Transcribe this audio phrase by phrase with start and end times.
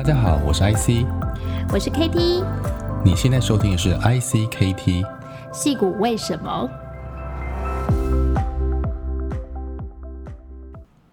[0.00, 1.04] 大家好，我是 IC，
[1.70, 2.42] 我是 KT，
[3.04, 5.06] 你现在收听的是 IC KT，
[5.52, 6.70] 戏谷为什么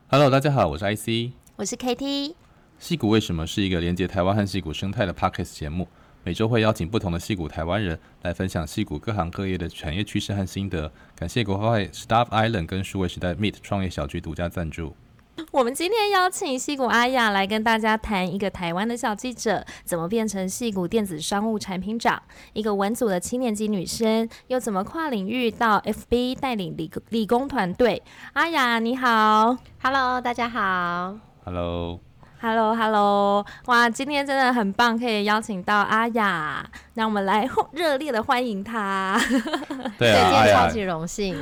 [0.08, 2.34] ？Hello，大家好，我是 IC，我是 KT，
[2.80, 5.86] 戏谷为什么是一个连接台湾和戏谷生态的 Podcast 节目，
[6.24, 10.90] 每周会邀请不同的戏谷台湾人来分享戏谷各行各业的产业趋势和心得。
[11.14, 14.96] 感谢国外 Staff Island 跟数位时代 Meet 创业小聚独家赞助。
[15.52, 22.22] 我们今天邀请戏谷阿雅来跟大家谈一个台湾的小记者怎么变成戏谷电子商务产品长，
[22.54, 28.02] 一个文组的七年级女生又怎么跨领域到 FB 带领理理工团队。
[28.34, 32.07] 阿雅你好，Hello，大家好，Hello。
[32.40, 33.46] Hello，Hello，hello.
[33.66, 36.64] 哇，今天真的很棒，可以邀请到阿雅，
[36.94, 39.20] 那我们来热烈的欢迎她。
[39.98, 41.36] 对啊， 超级荣幸。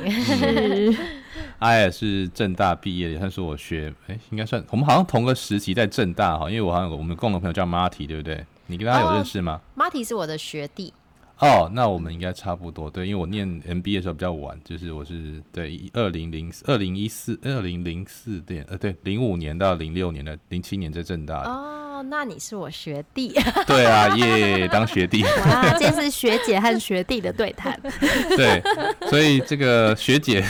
[1.60, 8.44] 阿雅是正大毕业的，也算是我学，哎、欸，应该算我们好像同个时期在正大哈，因为我好像我们共同朋友叫 Marty，对不对？
[8.66, 10.92] 你跟他有认识吗？Uh，Marty 是我的学弟。
[11.38, 21.85] 哦那我们应该差不多，对，因为我念 MBA 的时候比较晚，就是我是对二零零二零一四二零零四年，呃，对，零五年到零六年的零七年在政大的。
[21.96, 23.34] ，oh, 那你是我学弟。
[23.66, 25.22] 对啊，耶，当学弟。
[25.46, 27.78] 哇，这是学姐和学弟的对谈。
[28.36, 28.62] 对，
[29.08, 30.44] 所以这个学姐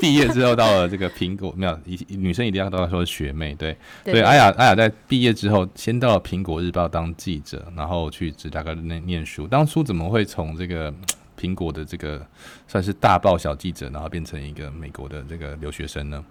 [0.00, 3.72] 毕业之后到了这个苹果，没有，女生一定要都要说学妹，对。
[4.04, 4.22] 对，对，对。
[4.22, 9.46] 阿雅，阿雅在毕业之后先到了苹果日报当记者，然后去芝加哥念念书。
[9.46, 10.92] 当初怎么会从这个
[11.38, 12.24] 苹果的这个
[12.68, 16.24] 算是大报小记者，然后变成一个美国的这个留学生呢？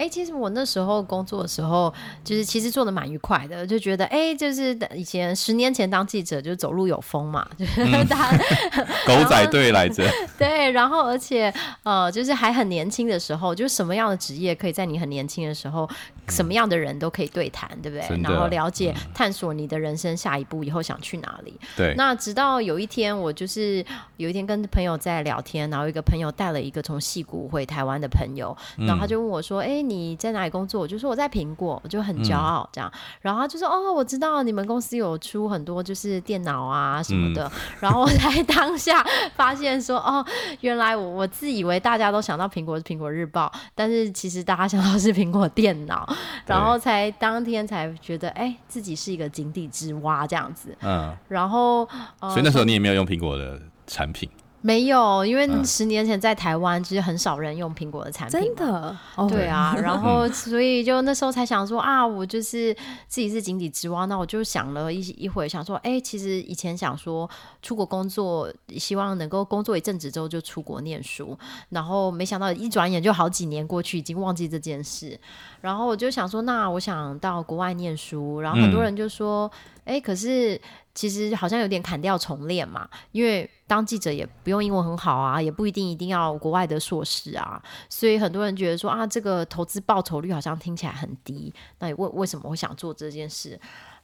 [0.00, 1.92] 哎、欸，其实我那时候工作的时候，
[2.24, 10.02] 就是其实做的蛮愉快的，就觉得哎、欸，就是以前十年前当记者就走路有风嘛， 就是当、嗯、 狗仔队来着。
[10.38, 18.22] 对，然后而且呃，就是还很年轻的时候，就是什么样的职业可以在你很年轻的时候，嗯、什么样的人都可以对谈，对不对？
[18.22, 21.60] 然后了解、嗯、探索你的人生下一步以后想去哪里。
[21.76, 21.92] 对。
[21.98, 23.84] 那直到有一天，我就是
[24.16, 29.76] 有一天跟朋友在聊天，然后一个朋友带了一个从戏谷回台湾的朋友，然后他就问我说：“哎、嗯。
[29.76, 30.80] 欸”你在哪里工作？
[30.80, 32.88] 我就说我在苹果，我就很骄傲这样。
[32.94, 37.44] 嗯、然后他就说哦，我知道你们公司有出很多就是电脑啊什么的。
[37.46, 40.24] 嗯、然后我在 当下发现说哦，
[40.60, 46.08] 原来我我自以为大家都想到苹果是苹果日报，但是其实大家想到是苹果电脑。
[46.46, 50.76] 然后才当天才觉得哎，自己是一个井底之蛙这样子。
[50.82, 51.16] 嗯。
[51.28, 51.88] 然后，
[52.20, 54.30] 呃、所以那时候你也没有用苹果的产品。
[54.62, 58.40] 没有，因为十年前在台湾其实很少人用苹果的产品。
[58.40, 58.96] 真的？
[59.28, 62.74] 对啊， 然后所以就那时候才想说啊，我就是
[63.08, 64.04] 自己是井底之蛙。
[64.04, 67.28] 那我就想了一一会，想说，哎，其实以前想说
[67.62, 71.38] 出国工作，希望能够工作一阵子之后就出国念书，
[71.70, 75.18] 然后没想到一转眼就好几年过去，已经忘记这件事。
[75.62, 79.50] 然后我就想说，那我想到国外念书，然后很多人就说，
[79.84, 80.60] 哎，可是。
[81.00, 93.58] 其实好像有点砍掉重练嘛，因为当记者也不用英文很好啊，也不一定一定要国外的硕士啊，所以很多人觉得说啊，这个投资报酬率好像听起来很低，那为为什么会想做这件事？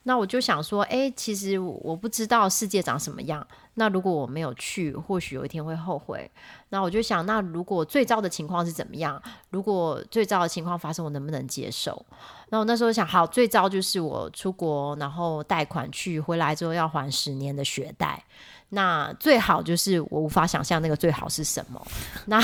[0.09, 3.45] 那我就想说，哎，其实我不知道世界长什么样。
[3.75, 6.31] 那如果我没有去，或许有一天会后悔。
[6.69, 9.21] 那我就想，那如果最糟的情况是怎么样？
[9.51, 12.07] 如果最糟的情况发生，我能不能接受？
[12.51, 18.23] 那我那时候想，好，最糟就是我出国，然后贷款去，回来之后要还十年的学贷。
[18.69, 21.85] 那最好就是我无法想象那个最好是什么。
[22.27, 22.41] 那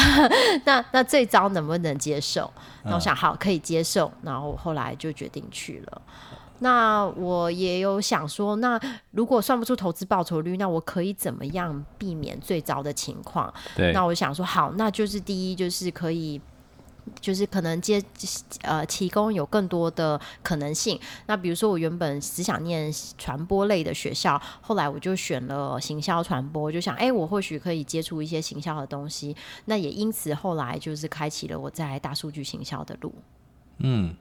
[0.65, 2.53] 那那最糟能不能接受？
[2.85, 4.11] 那我想，好，可以接受。
[4.23, 6.03] 然后后来就决定去了。
[6.63, 8.81] 那我也有想说，那
[9.11, 13.53] 如果算不出投资报酬率，那我可以怎么样避免最糟的情况？
[13.75, 16.41] 对，那我想说，好，那就是第一，就是可以，
[17.21, 18.01] 就是可能接
[18.63, 20.97] 呃提供有更多的可能性。
[21.27, 29.35] 那比如说，我原本只想念传播类的学校，后来我就选了行销传播，就想，哎，我或许可以接触一些行销的东西。
[29.65, 33.13] 那也因此后来就是开启了我在大数据行销的路。
[33.79, 34.15] 嗯。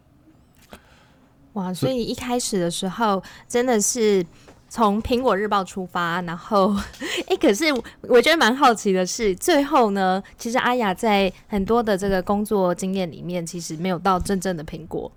[1.53, 4.25] 哇，所以一开始的时候真的是
[4.73, 6.73] 从苹果日报出发，然后
[7.27, 7.65] 哎、 欸，可是
[8.03, 15.11] 我觉得蛮好奇的是，最后呢，其实阿雅在很多的这个工作经验里面，其实没有到真正的苹果。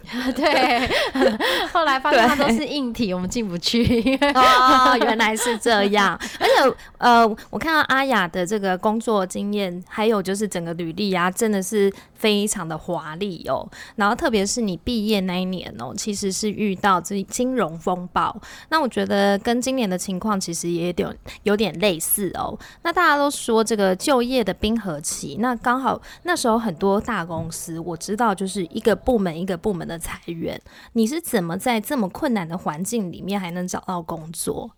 [0.36, 0.86] 对，
[1.72, 4.14] 后来发现它都是硬体，我们进不去。
[4.34, 6.18] 哦，原来是这样。
[6.38, 11.90] 而且呃，我看到阿雅的这个工作经验，还有就是整个履历啊，真的是。
[12.18, 13.64] 非常的华丽哦，
[13.94, 18.36] 然后特别是你毕业那一年哦，其实是遇到这金融风暴。
[18.70, 21.14] 那我觉觉得跟今年的情况其实也有
[21.44, 22.58] 有点类似哦。
[22.82, 30.60] 那大家都说这个就业的冰河期，那刚好那时候很多大公司，我知道就是一个部门一个部门的裁员。
[30.94, 34.68] 你是怎么在这么困难的环境里面还能找到工作？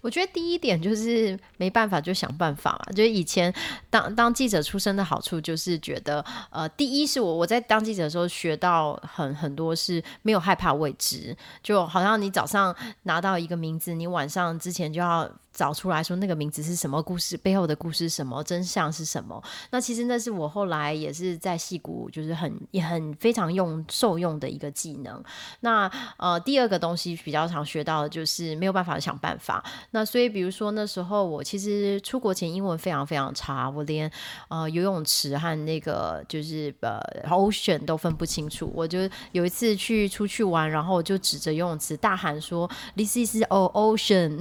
[0.00, 2.92] 我觉得第一点就是没办法就想办法嘛。
[2.92, 3.52] 就是以前
[3.88, 12.74] 当当记者出身的好处就是觉得，呃，第一是我我在当记者的时候学到很很多是没有害怕未知，就好像你早上
[13.04, 15.30] 拿到一个名字，你晚上之前就要。
[15.52, 19.42] 找出来说那个名字是什么故事，背后的故事是什么，真相是什么？
[19.70, 25.22] 那其实那是我后来也是在戏骨，就是很也很非常用受用的一个技能。
[25.60, 29.64] 那呃，第二个东西比较常学到的就是没有办法想办法。
[29.90, 34.10] 那所以比如说那时候我其实出国前英文非常非常差，我连
[34.48, 38.70] 呃游泳池和那个就是呃 ocean 都分不清楚。
[38.74, 38.98] 我就
[39.32, 44.38] 有一次去出去玩，然后就指着游泳池大喊说：“This is o ocean。”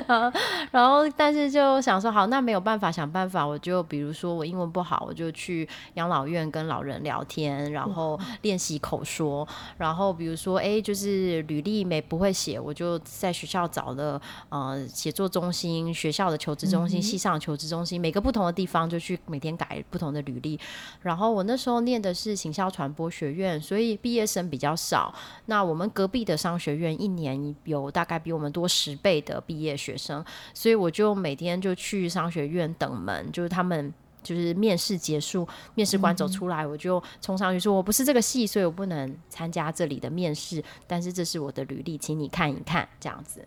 [0.70, 9.46] 然后，但是就想说，好，那没有办法，想办法，我就比如说我英文不好，我就去养老院跟老人聊天，然后练习口说。
[9.78, 20.58] 然后比如说，哎，就是履历没不会写，我就在学校找了呃写作中心、学校的求职中心、系上求职中心，每个不同的地方就去每天改不同的履历。
[21.02, 25.14] 然后我那时候念的是行销传播学院，所以毕业生比较少。
[25.46, 29.29] 那我们隔壁的商学院一年有大概比我们多十倍的。
[29.30, 33.92] 的毕业学生，所以我就每天就去商学院等门，就是他们
[34.22, 40.62] 就是面试结束，面试官走出来，我就冲上去说：“我不是这个系，所以我不能参加这里的面试。
[40.86, 43.42] 但是这是我的履历，请你看一看。”这样子，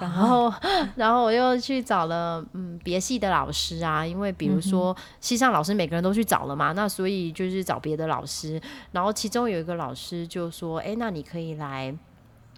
[0.00, 0.52] 然后
[0.96, 8.60] 然后我又去找了嗯别系的老师啊，因为比如说系上老师每个人都去找了嘛，那所以就是找别的老师。
[8.90, 11.96] 然后其中有一个老师就说：“哎，那你可以来。”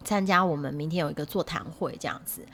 [0.04, 2.44] 参加我们明天有一个座谈会这样子，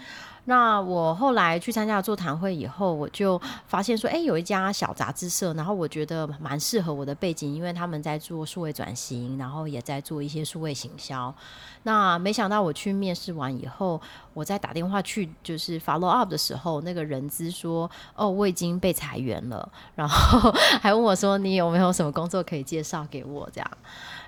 [0.48, 11.34] 那我后来去参加座谈会以后，我就发现说，哎，有一家小杂志社，然后我觉得蛮适合我的背景，因为他们在做数位转型，然后也在做一些数位行销。
[11.82, 14.00] 那没想到我去面试完以后，
[14.34, 23.70] 我在打电话去就是 follow up 的时候，那个人资说，哦，我已经被裁员了，然后还问我说，你有没有什么工作可以介绍给我这样。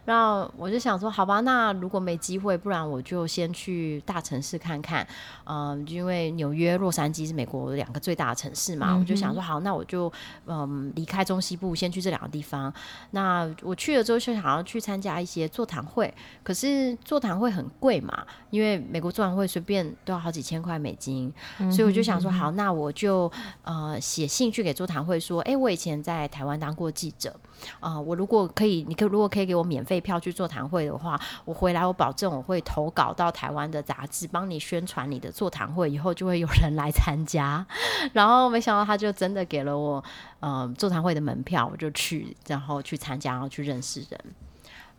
[0.04, 5.06] 那我就想说，好吧，那如果没机会，不然我就先去大城市看看。
[5.44, 10.12] 嗯，因为纽约、洛杉矶是美国两个最大的城市嘛，嗯、我就想说，好，那我就
[10.46, 12.72] 嗯离开中西部，先去这两个地方。
[13.12, 16.12] 那我去了之后，就想要去参加一些座谈会，
[16.42, 23.30] 可是座谈会很贵嘛，因为美国座谈会随便都要好几千块美金，嗯、所以我就想说，好，那我就
[23.62, 27.34] 呃写信去给座谈会说，哎，我以前在台湾当过记者，
[27.80, 29.98] 啊、呃，我如果可以，你可如果可以给我免费。
[30.00, 37.66] 票去座谈会的话，我回来我保证我会投稿到台湾的杂志，帮你宣传你的座谈会，以后就会有人来参加。
[38.14, 40.02] 然后没想到他就真的给了我
[40.40, 44.20] 呃座谈会的门票，我就去，然后去参加，然后去认识人。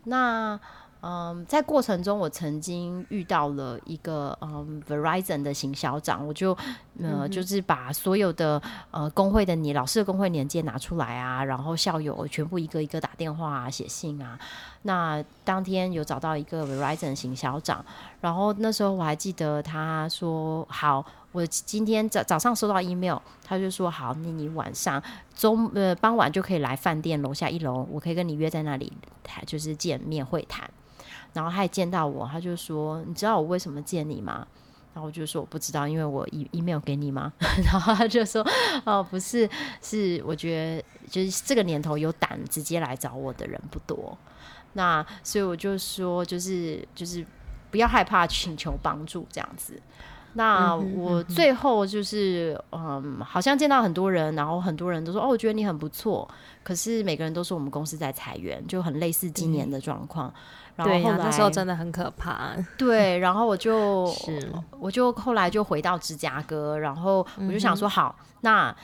[0.04, 0.60] 那
[1.02, 6.56] 嗯，在过程中，我曾经遇到了一个嗯 Verizon 的行销长，我就
[7.02, 8.60] 呃就是把所有的
[8.90, 14.38] 呃工会的你老师的工会年鉴拿出来啊，然后校友全部一个一个打电话啊，写信啊。
[14.82, 17.84] 那当天有找到一个 Verizon 行销长，
[18.20, 25.02] 然后那时候我还记得他说好，我今天早早上收到 email，他就说好，你你晚上
[25.34, 28.92] 中呃傍晚就可以来饭店楼下一楼，我可以跟你约在那里
[29.22, 30.70] 谈，就是见面会谈。
[31.32, 34.46] 然后他也见到我，他就说：“你知道我为什么见你吗？”
[34.92, 37.32] 然后我就说：“我不知道，因为我 e email 给你吗？”
[37.64, 38.44] 然后他就说
[38.84, 39.48] ：“哦，不是，
[39.80, 44.18] 是我觉得就是这个年头有胆直接来找我的人不多。
[44.72, 47.24] 那所以我就说，就是就是
[47.70, 49.80] 不要害怕请求帮助这样子。
[50.34, 56.28] 那我最后就是嗯，好像见到很多人，然后很多人都说：‘哦，我觉得你很不错。’
[56.62, 60.32] 可是每个人都说我们公司在裁员，就很类似今年的状况。
[60.76, 62.50] 然后，那时候真的很可怕。
[62.78, 68.74] 对，然后我就是我就后来就回到芝加哥，然后我就想说，好，那。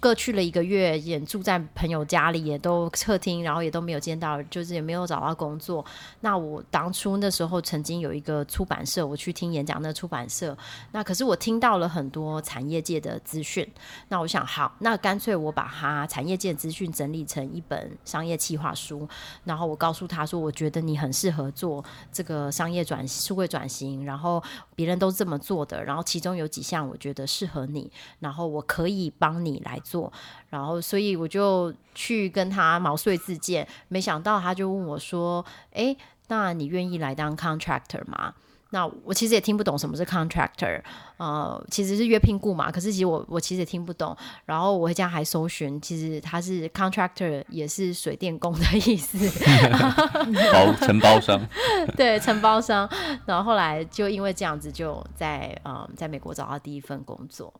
[0.00, 5.84] 各去了一个月，也住在朋友家里，也都客厅，然后也都没有见到，就是也没有找到工作。
[6.20, 10.56] 那我当初那时候曾经有一个出版社，我去听演讲，那出版社，
[10.92, 13.70] 那可是我听到了很多产业界的资讯。
[14.08, 19.06] 那我想，好，那干脆我把它产业界资讯整理成一本商业企划书，
[19.44, 24.42] 然后我告诉他说，我觉得你很适合做这个商业转数位转型，然后
[24.74, 27.90] 别人都这么做的，然后其中有几项我觉得适合你，
[28.20, 29.62] 然后我可以帮你。
[29.66, 30.10] 来做，
[30.48, 35.44] 然后所以我就去跟他毛遂自荐，没想到他就问我说
[35.74, 35.96] ：“诶，
[36.28, 38.32] 那你愿意来当 contractor 吗？”
[38.70, 40.82] 那我其实也听不懂什么是 contractor，
[41.18, 42.70] 呃，其实是约聘雇嘛。
[42.70, 44.14] 可是其实我我其实也听不懂。
[44.44, 49.16] 然后我这样还搜寻，其实他是 contractor，也是水电工的意思
[50.52, 51.40] 包承包商。
[51.96, 52.90] 对，承包商。
[53.24, 57.54] 然后后来就因为这样子，就在呃在美国找到第一份工作。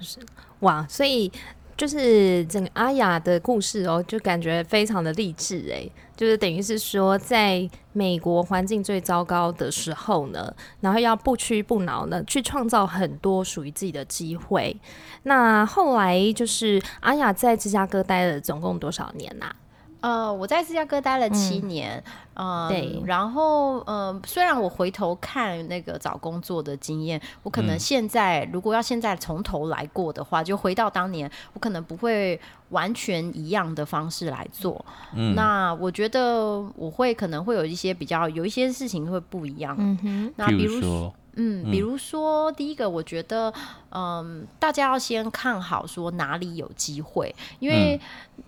[0.00, 0.18] 是
[0.60, 1.30] 哇，所以。
[1.76, 14.76] 就是整个阿雅的故事哦，就感觉非常的励志诶，就是等于是说，在美国环境最糟糕的时候呢，然后要不屈不挠呢，去创造很多属于自己的机会。
[15.22, 19.54] 那后来就是阿雅在芝加哥待了总共多少年呐、
[20.00, 22.02] 呃，我在芝加哥待了七年，
[22.34, 23.02] 嗯，呃、对。
[23.04, 34.84] 然后，呃，虽然我回头看那个找工作的经验，我可能现在、嗯、如果要现在从头来过的话，就回到当年，我可能不会完全一样的方式来做。
[35.14, 39.74] 嗯，那我觉得我会可能会有一些比较有一些事情会不一样。
[39.78, 41.12] 嗯哼，那比如说。
[41.34, 43.52] 嗯，比如说，第一个，我觉得，
[43.90, 48.00] 嗯，大家要先看好说哪里有机会，因为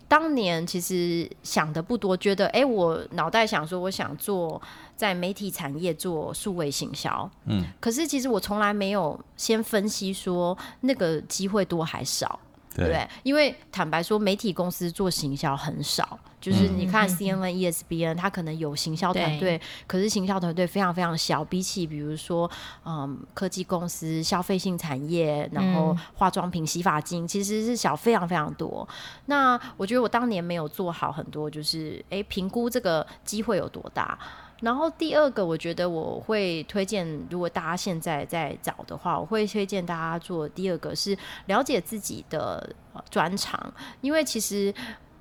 [0.09, 4.61] 当年其实想的不多，觉得，哎，我脑袋想说，我想做
[4.97, 12.39] 在媒体产业做数位行销，嗯，可是其实我从来没有先分析说那个机会多还少。
[12.81, 13.09] 对不对？
[13.23, 16.19] 因为坦白说，媒体公司做行销很少。
[16.41, 21.45] 就是你看 CNN、ESPN，它可能有行销团队，可是行销团队非常非常小。
[21.45, 22.51] 比起比如说，
[22.87, 28.89] 嗯，科技公司、消费性产业，然后化妆品、洗发精，其实是小非常非常多。
[29.27, 34.19] 那我觉得我当年没有做好很多，就是哎，评估这个机会有多大。
[34.61, 42.75] 然后第二个，我觉得我会推荐，如果大家现在在找的话，我会推荐大家做第二个是了解自己的
[43.11, 44.73] 专长，因为其实。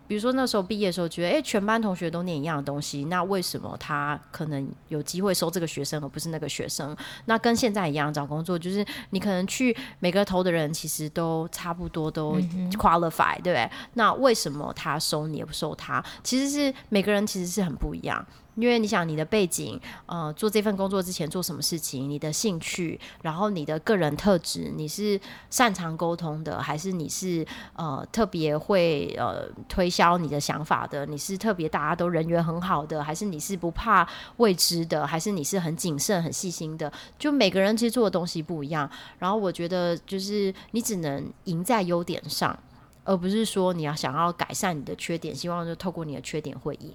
[0.10, 6.98] 比如说那时候毕业的时候，觉得诶，全班同学都念一样的东西，那为什么他可能有机会收这个学生，而不是那个学生？
[7.26, 12.40] 那跟现在一样找工作，就是你可能去每个投的人其实都差不多，都
[12.72, 13.70] qualify，对不对？
[13.94, 16.04] 那为什么他收你也不收他？
[16.24, 18.26] 其实是每个人其实是很不一样。
[18.60, 31.06] 因为你想你的背景，呃，做这份工作之前做什么事情，你的兴趣，然后你的个人特质，你是擅长沟通的，还是你是呃特别会呃推销你的想法的？
[31.06, 36.92] 你是特别大家都人缘很好的，还是你是不怕未知的，还是你是很谨慎很细心的？
[37.18, 38.90] 就每个人其实做的东西不一样。
[39.18, 42.58] 然后我觉得就是你只能赢在优点上。
[43.04, 46.94] 而不是说你要想要改善你的缺点，希望就透过你的缺点会赢。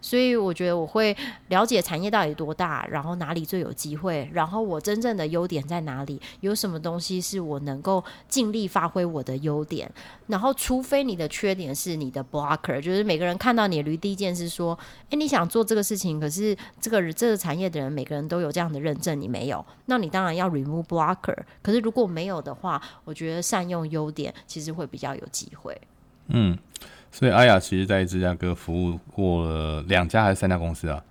[0.00, 1.16] 所以我觉得我会
[1.48, 9.90] 了解产业到底多大，然后哪里最有机会，然后我真正的优点在哪里，有什么东西是我能够尽力发挥我的优点。
[10.26, 14.76] 然后除非你的缺点是你的 blocker，就是每个人看到你的履历第一件事说
[15.10, 21.36] ：“诶，你想做这个事情，可是这个这个产业的人每个人都有这样的认证，你没有，那你当然要 remove blocker。
[21.62, 25.66] 可是如果没有的话，我觉得善用优点其实会比较有机会。
[25.66, 25.80] 会，
[26.28, 26.56] 嗯，
[27.10, 31.02] 所以阿雅其实在芝加哥服务过了两家还是三家公司啊？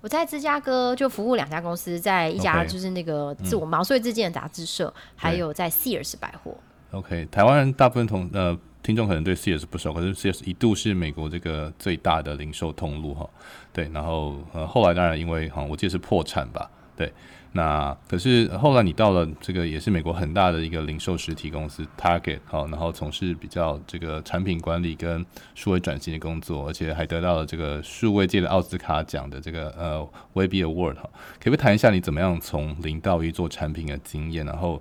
[0.00, 6.56] 我在芝加哥就服务两家公司，在一家就是那个自我毛遂自荐的杂志社，嗯、还有在 Sears 百货。
[6.90, 13.28] OK，台湾人大部分同呃听众可能对 Sears 不熟，可是 Sears 一度是美国这个最大的零售通路哈。
[13.72, 17.12] 对，然后呃后来当然因为哈我记得是破产吧，对。
[17.52, 25.26] 那可是后来你到了这个也是美国很大的一个零售实体公司 Target 好，然后从事比较这个产品管理跟
[25.56, 29.98] 数位转型的工作，而且还得到了这个数位界的奥斯卡奖的这个呃
[30.34, 34.46] Web Award 哈，可不可以谈一下你怎么样从零到一做产品的经验？
[34.46, 34.80] 然后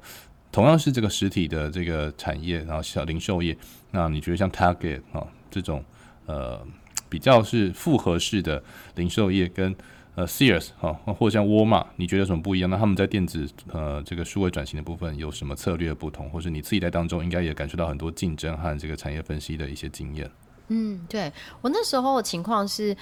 [0.51, 3.57] 同样是这个实体的这个产业，然后小零售业，
[3.89, 5.83] 那你觉得像 Target 啊这种
[6.27, 6.63] 呃
[7.09, 8.61] 比较是复合式的
[8.93, 9.75] 零售业跟
[10.19, 12.69] 呃，Sears 哈，或者像沃尔玛，你觉得有什么不一样？
[12.69, 16.29] 那他们在电子呃这个数位转型的部分有什么策略不同？
[16.29, 20.29] 或是你自己在当中应该也感受到很多竞争和这个产业分析的一些经验。
[20.67, 22.93] 嗯，对，我那时候的情况是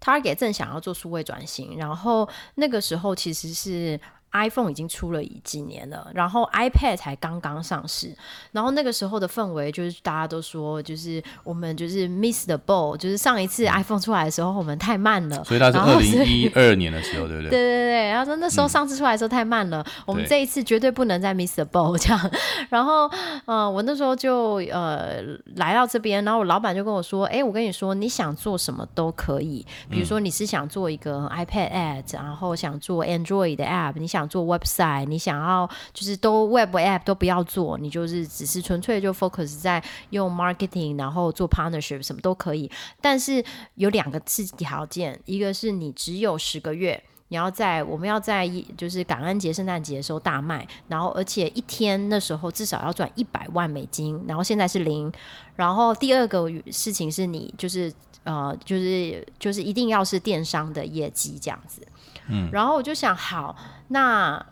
[0.00, 3.98] ，Target 正想要做数位转型，然后那个时候其实是。
[4.32, 8.14] iPhone 已经出了几年了，然后 iPad 才刚刚上市，
[8.52, 17.50] 然后那个时候的氛围就是大家都说，就是我们就是 miss the ball，就是上一次 iPhone 出来的时候我们太慢了，所以它是二零一二年的时候，对不对？
[17.50, 22.30] 对对对，然后说那时候上次出来的时候太慢了，嗯、我们这一次绝对不能再 miss the ball 这样。
[22.68, 23.10] 然后，
[23.46, 25.22] 呃，我那时候就呃
[25.56, 34.17] 来到这边，然后我老板就跟我说，哎，我跟你说，你想做什么都可以，比如说你是想做一个 iPad app，然后想做 Android 的 app，你想。
[34.18, 42.70] 想做 website，你想要就是都 web app 都不要做，你就是只是纯粹就 focus 在用 marketing，然后做 partnership 什么都可以。
[43.00, 43.44] 但是
[43.76, 47.02] 有两个刺条件，一个是你只有十个月。
[47.30, 55.12] 你要在我们要在一就是感恩节、圣诞节的时候大卖，然后而且一天那时候至少要赚一百万美金，然后现在是零。
[55.54, 57.92] 然后第二个事情是你就是
[58.24, 61.86] 呃就是就是一定要是电商的业绩这样子。
[62.28, 63.56] 嗯，然后我就想，好，
[63.88, 64.44] 那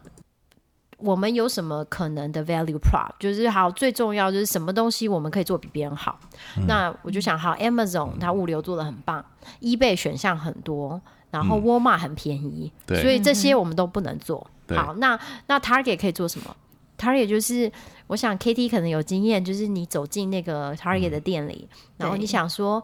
[0.99, 3.11] 我们有什么可能的 value prop？
[3.19, 6.19] 就是好，最重要就是什么东西我们可以做比别人好？
[6.57, 9.25] 嗯、那我就想，好，Amazon 它物流做的很棒
[9.61, 10.99] ，eBay 选项很多，
[11.31, 14.47] 然后 Walmart 很便宜，嗯、所以这些我们都不能做。
[14.69, 16.57] 嗯、好，那那 Target 可以做什么
[16.99, 17.71] ？Target 就是，
[18.07, 22.83] 我想 KT 可能有经验，就是你走进那个 Target 的店里，嗯、然后你想说。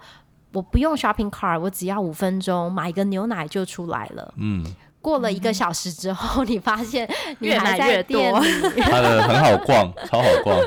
[0.52, 4.34] 我不用 shopping cart，我只要五分钟买个牛奶就出来了。
[4.36, 4.64] 嗯，
[5.02, 7.06] 过了一个小时之后，你发现
[7.40, 10.58] 你还在店里，越 越它的很好逛， 超好逛。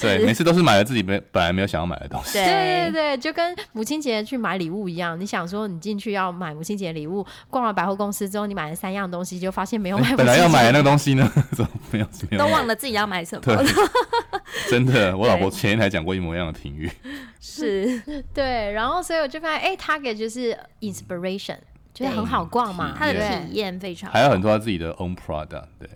[0.00, 2.32] 对，每次都是买了自己没本来没有想要买的东西。
[2.32, 5.20] 对对对，就跟母亲节去买礼物一样。
[5.20, 10.16] 你想说你进去要买母亲节礼物，逛完百货公司之后，你买了三样东西，就发现没有买。
[10.16, 11.30] 本来要买的那个东西呢？
[11.52, 12.06] 怎么没有？
[12.30, 13.52] 没有都忘了自己要买什么。
[13.52, 13.62] 了，
[14.70, 16.90] 真的，我老婆前一天还讲过一模一样的评语。
[17.40, 18.00] 是
[18.32, 21.58] 对，然后所以我就发现，哎，Target 就是 inspiration，
[21.94, 25.88] 就是很好逛嘛，他的体验非常好，还有很多他自己的 own product，对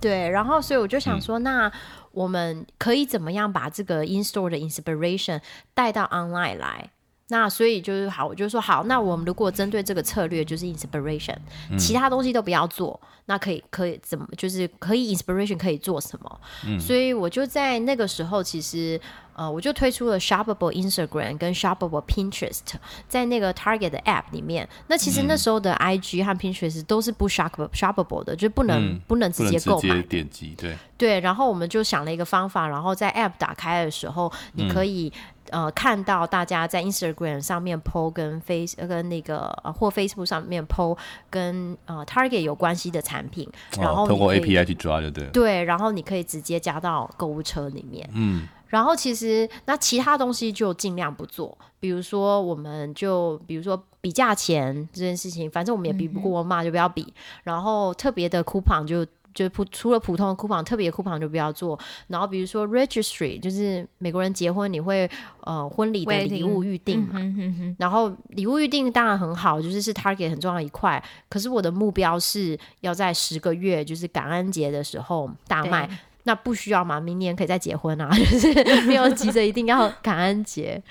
[0.00, 1.72] 对，然后所以我就想说，嗯、那
[2.10, 5.40] 我们可以怎么样把这个 in store 的 inspiration
[5.72, 6.90] 带到 online 来？
[7.28, 11.36] 那所以就是好，我就说好，那我们如果针对这个策略就是 inspiration，、
[11.70, 16.40] 嗯、其他东西都不要做，那可以可以怎么就是可以 inspiration 可以做什么？
[16.66, 19.00] 嗯、所以我就在那个时候，其实
[19.34, 22.60] 呃，我就推出了 Shoppable Instagram 跟 Shoppable Pinterest，
[23.08, 24.68] 在那个 Target 的 App 里面。
[24.88, 30.54] 那其实那时候的 IG 和 Pinterest 都是不 Shoppable 的，就不能、不能直接购买、直接点击。
[30.56, 35.12] 对对，然后我们就想了一个方法，然后在 App 打开的时候，你可以、
[35.50, 40.96] 呃看到大家在 Instagram 上面 PO 跟 Face 跟那个、呃、或 Facebook 上面 PO
[41.28, 43.48] 跟呃 Target 有关系的产品，
[43.78, 45.26] 然后、通过 API 去抓就对。
[45.26, 48.08] 对，然后你可以直接加到购物车里面。
[48.14, 48.48] 嗯。
[48.74, 57.14] 然后其实那其他东西就尽量不做，比如说我们就比如说比价钱这件事情，反正我们也比不过嘛，就不要比。
[57.44, 59.06] 然后特别的 coupon 就。
[59.34, 61.76] 就普除了普通的 coupon，特别的 coupon 就不要做。
[62.06, 65.10] 然后比如说 registry，就是美国人结婚你会
[65.40, 67.14] 呃婚礼的礼物预定嘛。
[67.16, 71.02] 嗯、然后礼物预定当然很好，就是是 target 很重要的一块。
[71.28, 75.90] 可是我的目标是要在十个月，就是感恩节的时候大卖。
[76.24, 76.98] 那不需要嘛？
[76.98, 80.82] 明年可以再结婚啊， 就是没有急着一定要感恩节。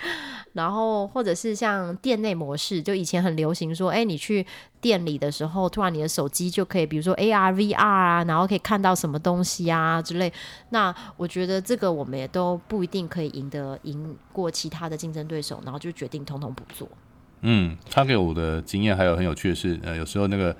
[0.53, 4.45] 然后，或者是像店内模式，就以前很流行说，哎，你去
[4.79, 10.31] 店里的时候，突然你的手机就可以，比如说 AR、VR 啊，然后可以看到什么东西啊之类。
[10.69, 16.87] 那我觉得这个我们也都不一定可以赢得赢过其他的竞争对手，然后就决定统统不做。
[17.41, 20.55] 嗯，他给我的经验还有很有趣的是，呃，有时候那个。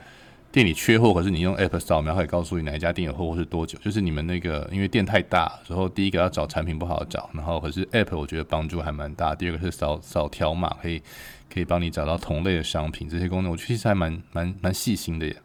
[0.54, 3.76] 店里缺货，可是你用 App 扫描可以告诉你哪一家店有货或是多久。
[3.80, 9.34] 就是你们那个，因为店太大，然后第一个要找产品不好找，然后可是 App 我觉得帮助还蛮大。
[9.34, 11.02] 第二个是扫扫条码，可以
[11.52, 15.36] 可以帮你找到同类的商品，这些功能我其实还蛮蛮蛮细心的耶。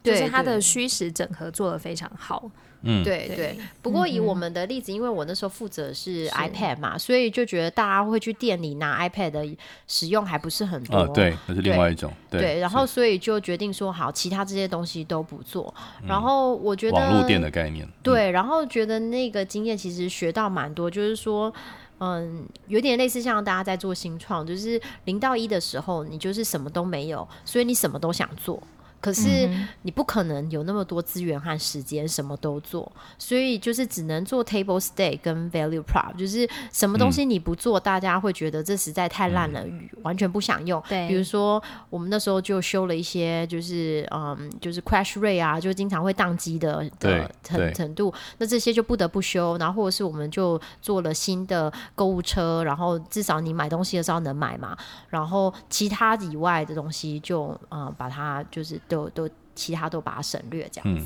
[0.00, 2.48] 对，就是它的虚实整合做得非常好。
[2.82, 3.56] 嗯，对对。
[3.80, 11.06] 不过以我们的例子，因为我那时候负责是 iPad 嘛，所以就觉得大家会去店里拿 iPad 的使用还不是很多。
[11.08, 12.12] 对，那是另外一种。
[12.30, 15.72] 对，然后所以就决定说好，其他这些东西都不做。
[16.06, 17.88] 然后我觉得网络店的概念。
[18.02, 21.52] 对，然后觉得那个经验其实学到蛮多，就是说，
[22.00, 28.60] 嗯，有点类似像大家在做新创，就是零到一的时候，你就是什么都没有，所以你什么都想做。
[29.02, 29.50] 可是
[29.82, 40.80] 你不可能有那么多资源和时间什么都做，所以就是只能做 table stake 跟 value prop，就是什么东西你不做，大家会觉得这实在太烂了，嗯、完全不想用。
[40.88, 41.60] 对，比如说
[41.90, 49.56] 我们那时候就修了一些，就是嗯，就是 crash rate 啊，就经常会宕机的的程程度，那这些就不得不修。
[49.58, 54.78] 然后或者是我们就做了新的购物车，然后至少你买东西的时候能买嘛。
[55.08, 58.80] 然后其他以外的东西就嗯，把它就是。
[58.92, 60.94] 就都其他都把它省略这样。
[60.94, 61.02] 嗯，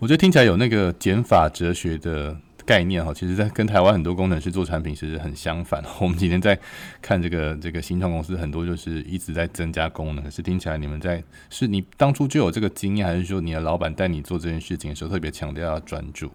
[0.00, 5.80] 我觉得听起来有那个减法哲学的概念哈，其实，在跟台湾很多工程师做产品其实很相反。
[6.00, 6.58] 我们今天在
[7.00, 16.32] 看这个这个新创公司，很多就是一直在增加功能，可是听起来你们在是你当初就有这个经验，还是说你的老板带你做这件事情的时候特别强调要专注？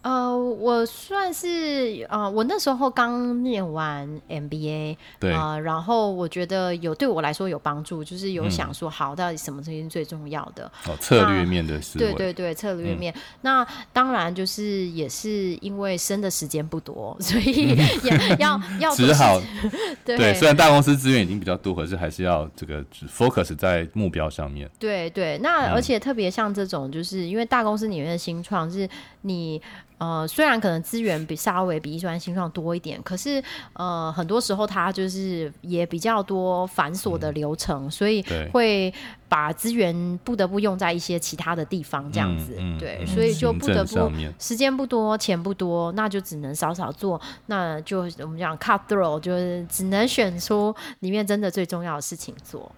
[0.00, 10.70] 呃，我算是呃，我那时候刚念完 MBA，对啊、呃，然后我觉得有对我来说有帮助，就是有想说，好，到底什么东西是最重要的？
[10.86, 13.12] 哦，策略面的思维，对对对，策略面。
[13.14, 19.40] 嗯、那当然就是也是因为生的时间不多， 所以也要要 只好
[20.06, 20.34] 对，对。
[20.34, 22.82] 虽然大公司资源已经比较多，可是还是要这个
[23.12, 24.70] focus 在目标上面。
[24.78, 28.88] 对对，那而且特别像这种，就是因为大公司里面的新创是
[29.22, 29.60] 你。
[29.98, 38.92] 呃，虽然可能资源比稍微比一般新创多一点，可是呃，很多时候它就是也比较多繁琐的流程，嗯、所以会
[39.28, 52.70] 把资源不得不用在一些其他的地方，这样子，对、嗯，所以就不得不时间不多，钱不多，那就只能少少做，那就我们讲 cut through，就是只能选出里面真的最重要的事情做。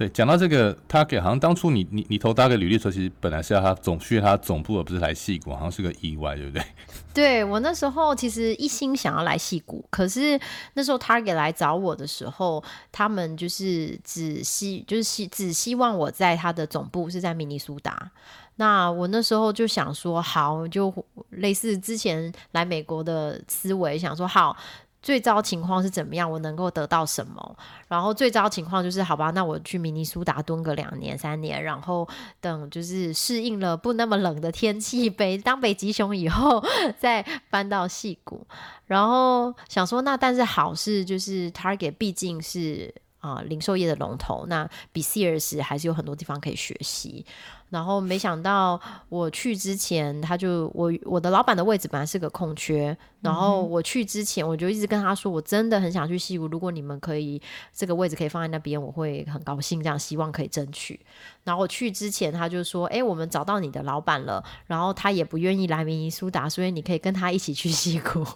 [0.00, 6.64] 对，讲到这个 Target，好像当初你你你投 Target 履历的时候，其实本来是要他总去他总部，而不是来矽谷，好像是个意外，对不对？
[7.12, 10.40] 对，我那时候其实一心想要来矽谷，可是
[10.72, 18.10] 那时候 Target 来找我的时候，他们就是只希就是希只希望我在他的总部是在明尼苏达。
[18.56, 20.90] 那我那时候就想说，好，就
[21.28, 24.56] 类似之前来美国的思维，想说好。
[25.02, 26.30] 最糟情况是怎么样？
[26.30, 27.56] 我能够得到什么？
[27.88, 32.06] 然后最糟情况就是，好吧，那我去明尼苏达蹲个两年三年，然后
[32.40, 36.62] 等就是适应了不那么冷的天气，北当北极熊以后，
[36.98, 38.46] 再搬到戏谷。
[38.86, 47.24] 然后想说，那但是好事就是 Target 毕竟是啊、呃、零售业的龙头，那比 Sears 还是有很多地方可以学习。
[47.70, 52.96] 然后没想到我去之前，他就我我的老板的位置本来是个空缺。
[53.20, 56.48] 然后我去之前，我就一直跟他说，我真的很想去西谷。
[56.48, 57.40] 如果你们可以
[57.72, 59.80] 这个位置可以放在那边，我会很高兴。
[59.80, 60.98] 这样希望可以争取。
[61.44, 64.42] 然后我去之前，他就说：“哎，我们找到你的老板了。
[64.66, 68.26] 然后他也不愿意来明尼苏达，所以你可以跟他一起去西谷。”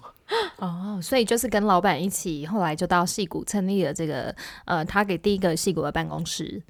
[0.58, 6.62] 哦，所以就是跟老板一起，后来就到戏谷成立了这个呃，他给第一个戏谷的办公室。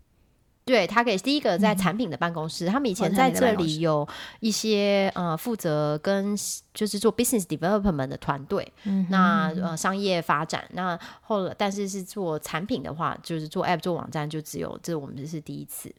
[0.66, 4.08] 对，他给第一个在产品的办公室，嗯、他们以前在这里有
[4.40, 6.34] 一些呃负责跟
[6.72, 15.94] 就是做 business development 的团队，嗯、那呃商业发展，那后来但是是做产品的话，就是做 app 做网站，就只有这我们这是第一次。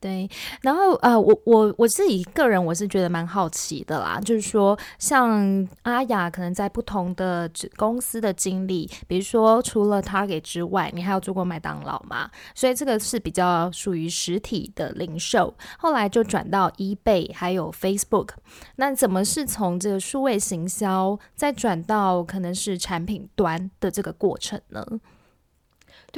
[0.00, 0.30] 对，
[0.62, 12.30] 然后呃，我我我自己个人我是觉得蛮好奇的啦，就是说像阿雅可能在不同的公司的经历，比如说除了 Target 之外，你还有做过麦当劳嘛？
[12.54, 18.28] 所以这个是比较属于实体的零售，后来就转到 eBay 还有 Facebook，
[18.76, 24.86] 那怎么是从这个数位行销再转到可能是产品端的这个过程呢？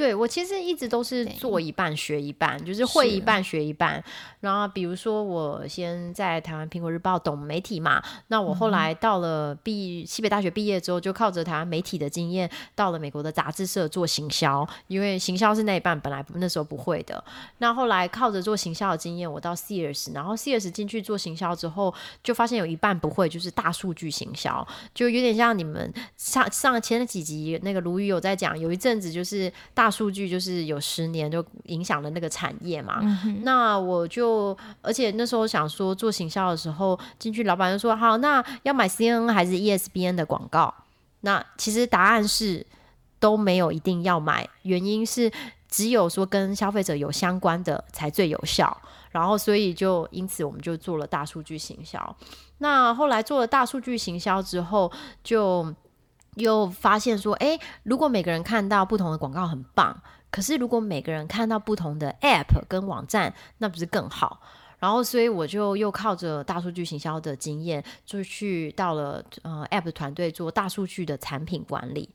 [0.01, 4.03] 对，我其实一直都是做一半学一半，就是会一半学一半。
[4.39, 17.23] 然后比如说，我先在台湾苹果日报懂媒体嘛，那我后来到了毕西北大学毕业之后，就靠着台湾媒体的经验，到了美国的杂志社做行销，因为行销是那一半本来那时候不会的。
[17.59, 29.53] 那后来靠着做行销的经验，我到 Sears，然后 Sears 进去做行销之后，就发现有一半不会，就是大数据行销，就有点像你们上上前几集那个鲈鱼有在讲，有一阵子就是。
[29.73, 40.73] 大数据就是有十年就影响了那个产业嘛，嗯，那我就而且那时候想说做行销的时候进去，老板就说好，那要买 CNN 还是 ESPN 的广告？
[41.19, 42.65] 那其实答案是
[43.19, 45.31] 都没有一定要买，原因是
[45.67, 48.75] 只有说跟消费者有相关的才最有效。
[49.11, 52.15] 然后所以就因此我们就做了大数据行销。
[52.59, 54.91] 那后来做了大数据行销之后
[55.23, 55.73] 就。
[56.35, 64.41] 又发现说，哎，如果每个人看到不同的广告很棒，可是如果每个人看到不同的 App 跟网站，那不是更好？
[64.79, 72.09] 然后，所以我就又靠着大数据行销的经验，就去到了呃 App 团队做大数据的产品管理。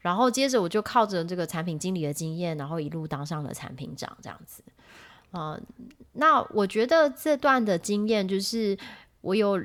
[0.00, 4.62] 然后接着我就靠着这个产品经理的经验，然后一路当上了产品长这样子。
[5.30, 5.60] 啊、呃，
[6.12, 8.76] 那我觉得这段的经验就是
[9.20, 9.60] 我有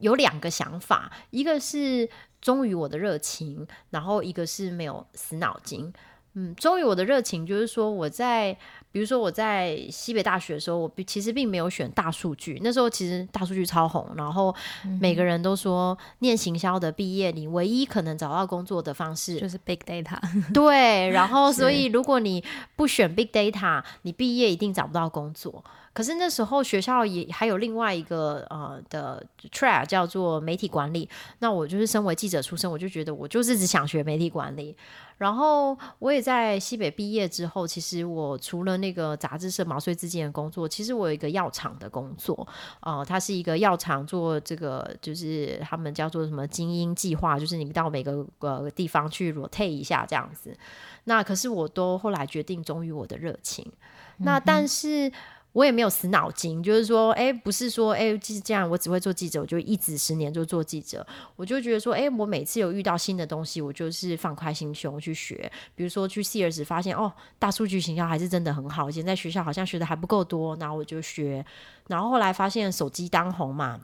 [0.00, 2.08] 有两个想法，一个是。
[2.38, 5.92] 忠于我的热情，然后一个是没有死脑筋。
[6.34, 8.56] 嗯，忠于我的热情就是说，我在
[8.92, 12.60] 比如说我在西北大学的时候，我其实并没有选大数据。
[12.62, 14.54] 那时候其实大数据超红，然后
[15.00, 20.16] 每个人都说念行销的毕业，你唯一可能找到工作的方式就是 big data。
[20.54, 22.44] 对，然后所以如果你
[22.76, 25.64] 不选 big data，你毕业一定找不到工作。
[25.96, 31.08] 可是那时候学校也还有另外一个呃的 track 叫做媒体管理。
[31.38, 34.76] 那我就是身为记者出身，我就觉得我就是只想学媒体管理。
[35.16, 42.46] 然后我也在西北毕业之后，其实我除了那个杂志社毛遂自荐的工作，其实我有一个药厂的工作，
[42.80, 50.54] 呃，它是一个药厂做这个，就是他们叫做什么精英计划，就是你到每个呃地方去 rotate 一下这样子。
[51.04, 53.64] 那可是我都后来决定忠于我的热情，
[54.18, 55.10] 嗯、那但是。
[55.56, 61.04] 我也没有死脑筋，就是说，哎，不是说，哎，既然我只会做记者，我就一直十年就做记者。
[61.34, 65.50] 我就觉得说，哎，我每次有遇到新的东西，我就是放宽心胸去学。
[65.74, 68.90] 比如说去 Sears 发现，哦，大数据行销还是真的很好。
[68.90, 71.42] 以前在学校好像学的还不够多，然后我就学。
[71.88, 73.80] 然后后来发现手机当红嘛，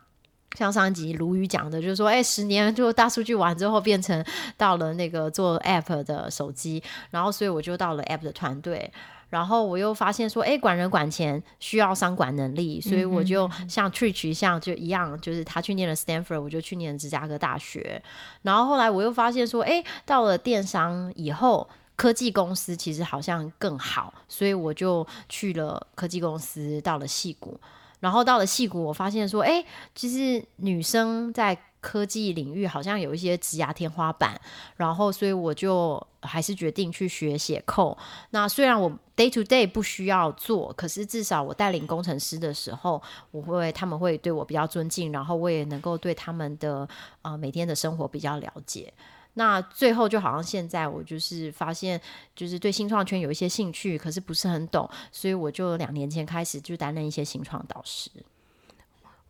[0.59, 4.23] 像上一集卢宇讲的，就是说，哎，十年就大数据完之后，变成
[4.59, 8.93] 到了那个做 App 的手机，然后所以我就到了 App 的团队。
[9.33, 18.03] 然后我又发现说，哎，管人管钱需要商管能力，所以我就像 Trish 像就一样，就是他去念了 Stanford，我就去念芝加哥大学。
[18.43, 21.67] 然后后来我又发现说，哎，到了电商以后，
[21.97, 27.59] 科技公司其实好像更好，所以我就去了科技公司，到了戏谷。
[28.01, 29.65] 然后到了戏谷，我发现说，哎，
[29.95, 34.41] 其实女生在科技领域好像有一些职涯天花板，
[34.77, 37.99] 然后所以我就还是决定去学写 code。
[38.31, 46.89] 那虽然我 day to day 不需要做，可是至少我带领工程师的时候，我会他们会对我比较尊敬，然后我也能够对他们的
[47.23, 48.91] 呃每天的生活比较了解。
[49.35, 52.01] 那最后就好像现在我就是发现，
[52.37, 58.09] 就是对新创圈有一些兴趣，可是不是很懂，所以我就两年前开始就担任一些新创导师。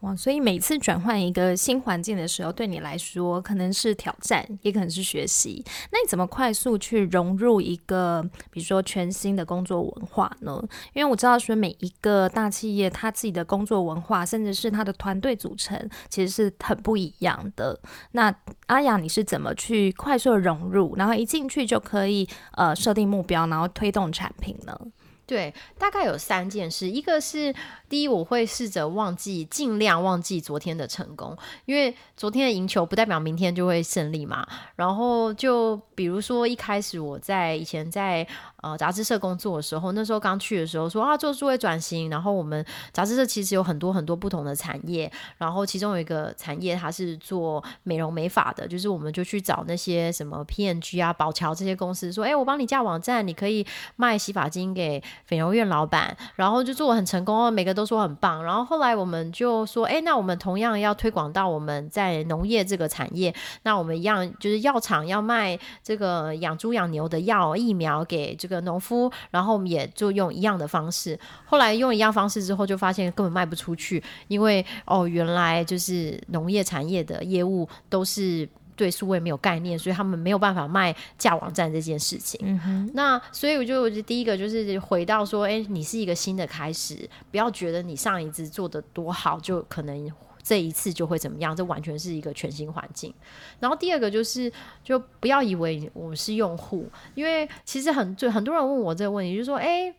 [0.02, 5.64] 哇，所以每次转换一个新环境的时候，对你来说可能是挑战，也可能是学习。
[5.92, 10.60] 那你怎么快速去融入一个，比如说全新的工作文化呢？
[10.92, 17.78] 因为我知道说每一个大企业，他自己的工作文化，甚至是他的团队组成，其实是很不一样的。
[18.10, 18.34] 那
[18.66, 24.76] 阿雅，你是怎么去快速融入，然后一进去就可以呃设定目标，然后推动产品呢？
[25.24, 26.88] 对，大概有三件事。
[26.90, 27.54] 一个是
[27.88, 34.46] 第一，我会试着忘记，尽量忘记昨天的成功，因为昨天的赢球不代表明天就会胜利嘛。
[34.76, 38.26] 然后就比如说一开始我在以前在
[38.62, 53.64] 呃杂志社工作的时候，那时候刚去的时候说啊做数位转型，然后我们杂志社其实有很多很多不同的产业，然后其中有一个产业它是做美容美发的，就是我们就去找那些什么 PNG 啊、宝桥这些公司说，哎，我帮你架网站，你可以
[53.96, 55.02] 卖洗发精给。
[55.28, 58.44] 美容院老板，然后就做很成功哦，每个都说很棒。
[58.44, 71.18] 然后后来我们就说，哎，那我们同样要推广到我们在农业这个产业，那我们一样就是药厂要卖这个养猪养牛的药疫苗给这个农夫，然后我们也就用一样的方式。
[71.46, 78.48] 后来用一样方式之后，就发现根本卖不出去，因为哦，原来就是农业产业的业务都是。
[78.76, 82.90] 对数位没有概念，所以他们没有办法卖架网站这件事情。
[82.94, 93.12] 那所以我就我觉得第一个就是回到说，哎，你是一个新的开始，不要觉得你上一次做的多好，就可能这一次就会怎么样，这完全是一个全新环境。
[93.60, 99.94] 然后第二个就是，就不要以为我们是用户，因为其实很就很多人问我这个问题，就是说，哎。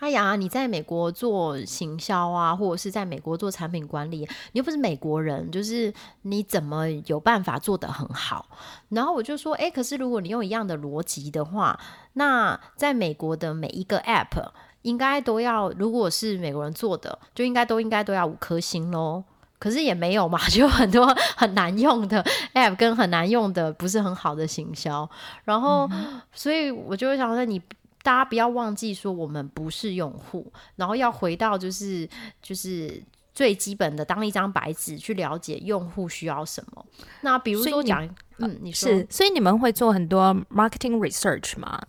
[0.00, 4.18] 哎呀，你在美国做行销啊，或者是在美国做产品管理，
[4.52, 8.46] 你又不是美国人，就是你怎么有办法做得很好？
[8.90, 11.78] 然后我就说，哎，可是如果你用一样的逻辑的话，
[12.14, 14.50] 那在美国的每一个 App
[14.82, 19.24] 应该都要，如果是美国人做的，就应该都应该都要五颗星喽。
[19.58, 25.08] 可是也没有嘛， 就很多很难用的 App 跟很难用的不是很好的行销。
[25.44, 27.62] 然后，嗯、所以我就会想说你。
[28.04, 32.06] 大家不要忘记说，我们不是用户，然后要回到就是
[32.42, 36.84] 就是最基本的，当一张白纸去了解用户需要什么。
[37.22, 41.80] 那比如说讲，嗯，你说是，所以你们会做很多 marketing research 吗？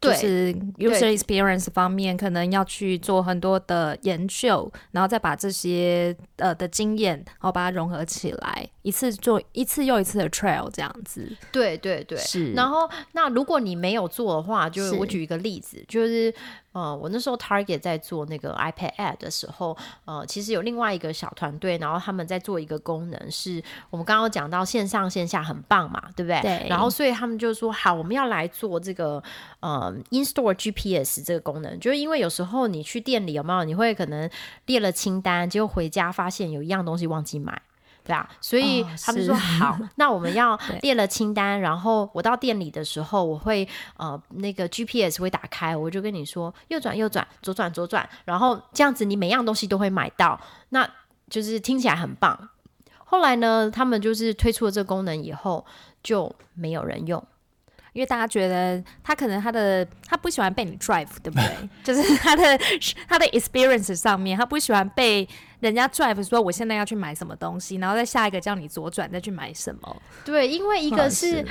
[0.00, 11.30] 就是 user experience 方面，可能要去做很多的研究，然后再把这些呃的经验，然后把它融合起来，一次做一次又一次的 trial 这样子。
[11.50, 12.52] 对对对，是。
[12.52, 16.32] 然后那如果你没有做的话，就是我举一个例子，就是。
[16.76, 26.38] 呃，我那时候 Target 在做那个 iPad Ad 的时候，呃，其实有另外一个小团队，然后他们在做一个功能，是我们刚刚讲到线上线下很棒嘛，对不对？
[26.42, 26.68] 对。
[26.68, 29.22] 然后所以他们就说，好，我们要来做这个
[29.60, 34.28] 呃 In Store GPS 这个功能，就是因为有时候你去店里有没有，你会可能
[34.66, 37.62] 列了清单，结果回家发现有一样东西忘记买。
[38.06, 50.88] 对啊，所以他们说、哦、好，那我们要 列了清单，然后我到店里的时候，我会呃那个 GPS 会打开，我就跟你说右转右转，左转左转，然后这样子你每样东西都会买到，那
[51.28, 52.48] 就是听起来很棒。
[53.04, 55.66] 后来呢，他们就是推出了这个功能以后，
[56.02, 57.20] 就没有人用。
[57.92, 61.68] 因为大家觉得他可能他的他不喜欢被你 drive，对不对？
[61.82, 62.58] 就是他的
[63.08, 65.26] 他的 experience 上面，他不喜欢被。
[65.60, 69.96] 人家 drive 说我现在要去买什么东西，然后再下一个叫你左转再去买什么。
[70.24, 71.44] 对，因为一个是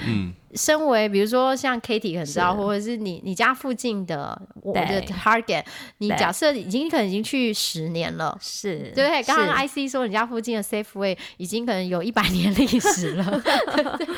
[0.53, 5.65] 身为比如说像 Katie 很知道，或者是你你家附近的我的 Target，
[5.97, 9.21] 你假设已经可能已经去十年了，是对。
[9.23, 13.41] 刚刚 IC 说你家附近的 Safeway 已经可能有一百年历史了。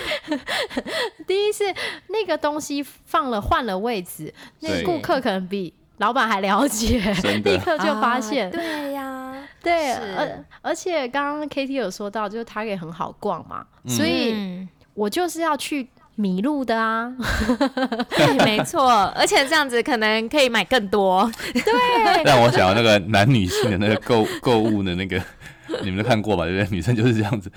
[1.26, 1.64] 第一是
[2.10, 7.00] 那个东西放了换了位置，那顾客可能比老板还了解，
[7.44, 8.48] 立刻就发现。
[8.48, 9.27] 啊、对呀。
[9.64, 17.14] 对，而而且刚刚 Katie 有说到，就是 Target 很好逛嘛，嗯、所以我就是要去迷路的啊。
[18.10, 21.30] 对，没错，而且这样子可能可以买更多。
[21.54, 21.74] 对，
[22.24, 25.22] 让我想到那个男女性的那个购购物的那个，
[25.84, 26.46] 你们都看过吧？
[26.46, 26.76] 对不对？
[26.76, 27.52] 女生就是这样子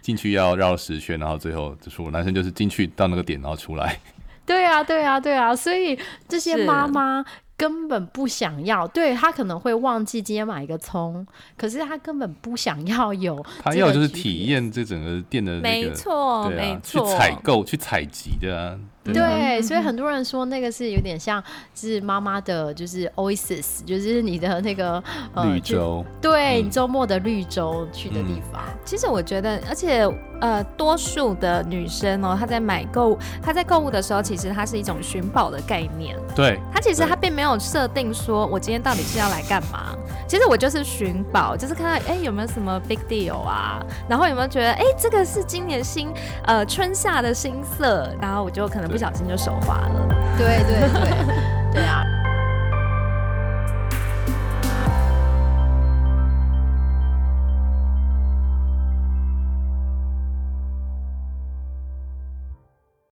[0.00, 3.98] 进去要绕十圈，然后最后就出；男生就是进去到那个点，然后出来。
[4.46, 7.24] 对啊，对啊，对啊，所以这些妈妈。
[7.58, 13.44] 根本不想要，对，他可能会忘记今天买一个葱，可是他根本不想要有。
[13.64, 18.78] 他要就是体验这整个店的那个，没错，没错，去采购、去采集的啊。
[19.04, 21.42] 对，对，所以很多人说那个是有点像
[21.74, 25.02] 是妈妈的，就是 Oasis，就是你的那个
[25.42, 28.62] 绿洲，对，你周末的绿洲去的地方。
[28.66, 30.06] 嗯、其实我觉得，而且
[30.40, 36.16] 呃，多数的女生哦，她在买购物，她在购物的时候，其实它是一种寻宝的概念。
[36.34, 39.96] 对，她其实她并没有设定说我今天到底是要来干嘛。
[40.28, 46.12] 其实我就是寻宝，就是看到哎有没有什么 big deal 啊，然后有没有觉得哎这个是今年新
[46.44, 48.92] 呃春夏的新色，然后我就可能。
[48.92, 52.02] 不小心就手滑了，对对对，对 啊。